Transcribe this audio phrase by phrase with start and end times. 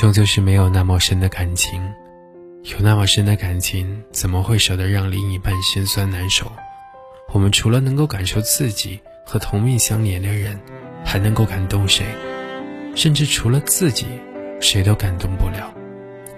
[0.00, 1.78] 终究是没有那么深的感情。
[2.62, 6.50] 有那么深的感情，怎么会舍得让另一半心酸难受？
[7.34, 10.58] 我们除了能够感受自己和同命相连的人，
[11.04, 12.06] 还能够感动谁？
[12.96, 14.06] 甚至除了自己，
[14.58, 15.70] 谁都感动不了。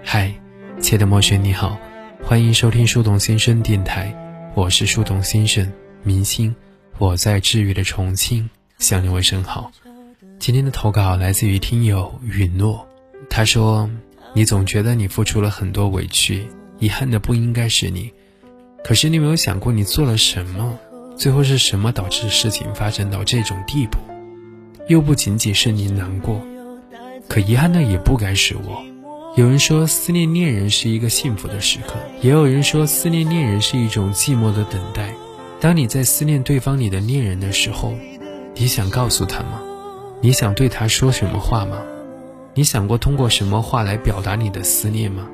[0.02, 0.34] 嗨，
[0.80, 1.78] 亲爱的陌生你好，
[2.20, 4.12] 欢迎收听树洞先生电台，
[4.56, 5.72] 我是树洞先生
[6.02, 6.52] 明星，
[6.98, 8.50] 我在治愈的重庆
[8.80, 9.70] 向你问声好。
[10.40, 12.84] 今天的投稿来自于听友允诺，
[13.30, 13.88] 他说
[14.34, 16.46] ：“你总觉得你付出了很多委屈，
[16.78, 18.12] 遗憾的不应该是你。”
[18.84, 20.78] 可是你有没有想过，你做了什么？
[21.16, 23.98] 最后是什么导致事情发展到这种地步？
[24.88, 26.40] 又不仅仅是你难过，
[27.28, 28.82] 可遗憾的也不该是我。
[29.36, 35.14] 有人说思念恋人是一个幸福的时刻，也有人说思念恋人是一种寂寞的等待。
[35.60, 37.94] 当你在思念对方你的恋人的时候，
[38.56, 39.62] 你想告诉他吗？
[40.20, 41.78] 你想对他说什么话吗？
[42.54, 45.26] 你想过通过什么话来表达你的思念吗？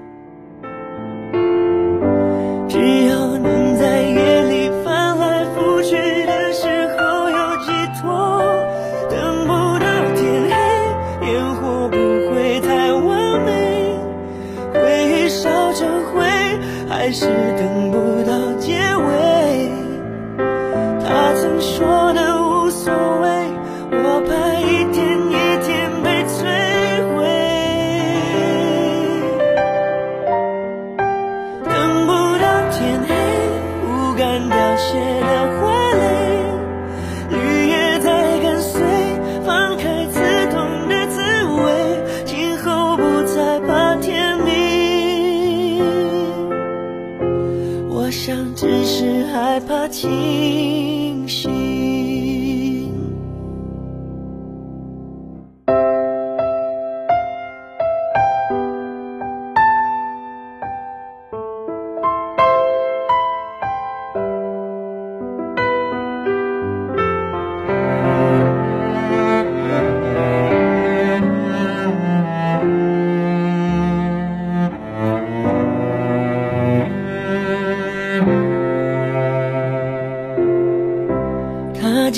[48.19, 52.68] 想，只是害怕清醒。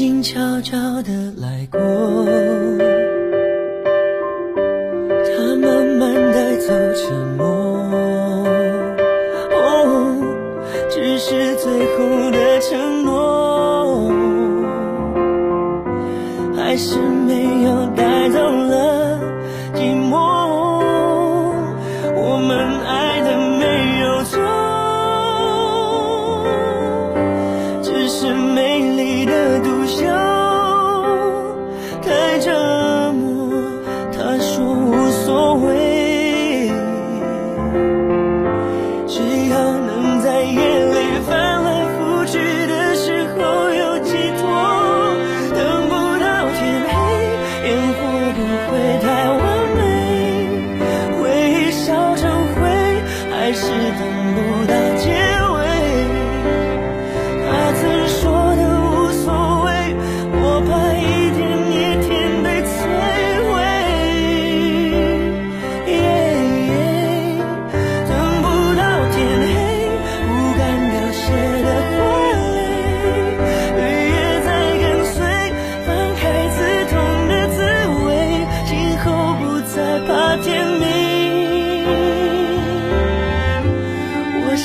[0.01, 1.79] 静悄悄的来过，
[5.27, 7.45] 他慢慢带走沉默，
[9.51, 10.17] 哦，
[10.89, 14.11] 只是最后的承诺，
[16.57, 19.10] 还是没有带走了
[29.97, 30.30] 的